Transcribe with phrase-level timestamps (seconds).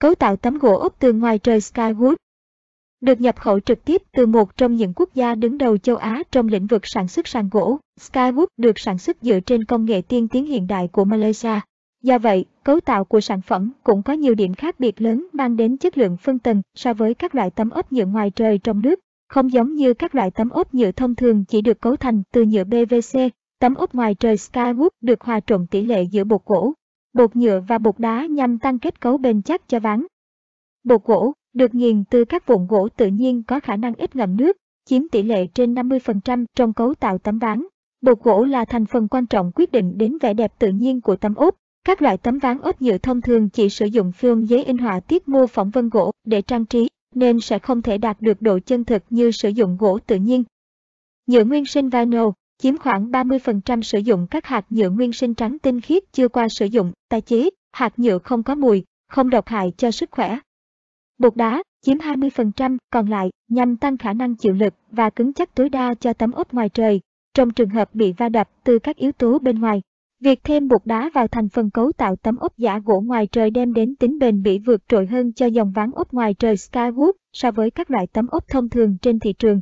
[0.00, 2.14] Cấu tạo tấm gỗ ốp tường ngoài trời Skywood
[3.00, 6.22] được nhập khẩu trực tiếp từ một trong những quốc gia đứng đầu châu Á
[6.30, 7.78] trong lĩnh vực sản xuất sàn gỗ.
[8.00, 11.60] Skywood được sản xuất dựa trên công nghệ tiên tiến hiện đại của Malaysia.
[12.02, 15.56] Do vậy, cấu tạo của sản phẩm cũng có nhiều điểm khác biệt lớn mang
[15.56, 18.82] đến chất lượng phân tầng so với các loại tấm ốp nhựa ngoài trời trong
[18.82, 19.00] nước.
[19.28, 22.44] Không giống như các loại tấm ốp nhựa thông thường chỉ được cấu thành từ
[22.44, 23.18] nhựa PVC,
[23.58, 26.72] tấm ốp ngoài trời Skywood được hòa trộn tỷ lệ giữa bột gỗ,
[27.18, 30.06] bột nhựa và bột đá nhằm tăng kết cấu bền chắc cho ván.
[30.84, 34.36] Bột gỗ được nghiền từ các vụn gỗ tự nhiên có khả năng ít ngậm
[34.36, 37.64] nước, chiếm tỷ lệ trên 50% trong cấu tạo tấm ván.
[38.00, 41.16] Bột gỗ là thành phần quan trọng quyết định đến vẻ đẹp tự nhiên của
[41.16, 41.54] tấm ốp.
[41.84, 45.00] Các loại tấm ván ốp nhựa thông thường chỉ sử dụng phương giấy in họa
[45.00, 48.58] tiết mô phỏng vân gỗ để trang trí, nên sẽ không thể đạt được độ
[48.58, 50.44] chân thực như sử dụng gỗ tự nhiên.
[51.26, 55.58] Nhựa nguyên sinh vinyl chiếm khoảng 30% sử dụng các hạt nhựa nguyên sinh trắng
[55.58, 59.46] tinh khiết chưa qua sử dụng, tái chế, hạt nhựa không có mùi, không độc
[59.48, 60.38] hại cho sức khỏe.
[61.18, 65.54] Bột đá chiếm 20% còn lại nhằm tăng khả năng chịu lực và cứng chắc
[65.54, 67.00] tối đa cho tấm ốp ngoài trời
[67.34, 69.82] trong trường hợp bị va đập từ các yếu tố bên ngoài.
[70.20, 73.50] Việc thêm bột đá vào thành phần cấu tạo tấm ốp giả gỗ ngoài trời
[73.50, 77.12] đem đến tính bền bỉ vượt trội hơn cho dòng ván ốp ngoài trời Skywood
[77.32, 79.60] so với các loại tấm ốp thông thường trên thị trường.